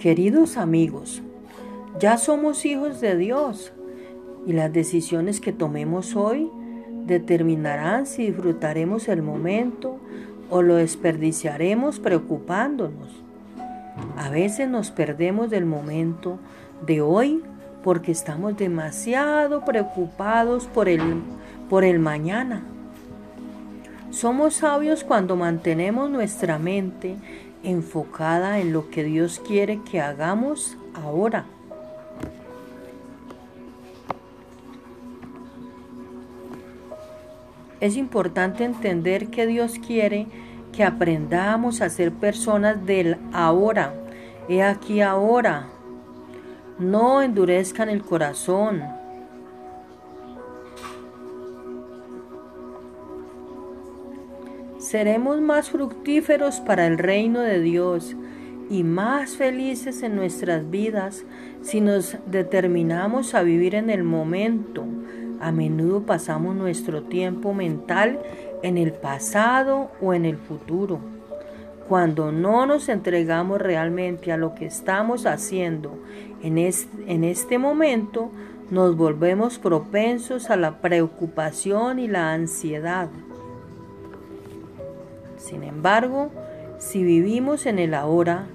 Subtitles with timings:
[0.00, 1.20] Queridos amigos,
[1.98, 3.70] ya somos hijos de Dios
[4.46, 6.50] y las decisiones que tomemos hoy
[7.04, 9.98] determinarán si disfrutaremos el momento
[10.48, 13.10] o lo desperdiciaremos preocupándonos.
[14.16, 16.38] A veces nos perdemos del momento
[16.86, 17.42] de hoy
[17.84, 21.02] porque estamos demasiado preocupados por el,
[21.68, 22.62] por el mañana.
[24.10, 27.16] Somos sabios cuando mantenemos nuestra mente
[27.62, 31.44] enfocada en lo que Dios quiere que hagamos ahora.
[37.80, 40.26] Es importante entender que Dios quiere
[40.72, 43.94] que aprendamos a ser personas del ahora.
[44.48, 45.68] He aquí ahora.
[46.78, 48.99] No endurezcan el corazón.
[54.80, 58.16] Seremos más fructíferos para el reino de Dios
[58.70, 61.26] y más felices en nuestras vidas
[61.60, 64.86] si nos determinamos a vivir en el momento,
[65.38, 68.20] a menudo pasamos nuestro tiempo mental
[68.62, 70.98] en el pasado o en el futuro.
[71.86, 75.98] Cuando no nos entregamos realmente a lo que estamos haciendo
[76.42, 78.30] en este, momento,
[78.70, 83.10] nos volvemos propensos a la preocupación y la ansiedad.
[85.40, 86.30] Sin embargo,
[86.78, 88.46] si vivimos en el ahora,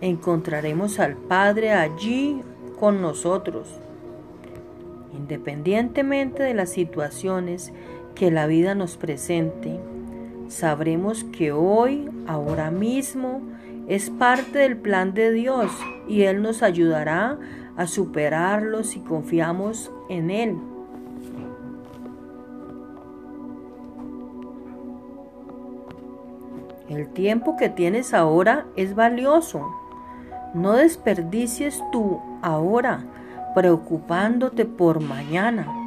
[0.00, 2.42] encontraremos al Padre allí
[2.78, 3.80] con nosotros
[5.12, 7.72] Independientemente de las situaciones
[8.14, 9.78] que la vida nos presente,
[10.48, 13.40] sabremos que hoy, ahora mismo,
[13.88, 15.70] es parte del plan de Dios
[16.08, 17.38] y Él nos ayudará
[17.76, 20.56] a superarlo si confiamos en Él.
[26.90, 29.72] El tiempo que tienes ahora es valioso.
[30.54, 33.04] No desperdicies tu ahora
[33.54, 35.79] preocupándote por mañana.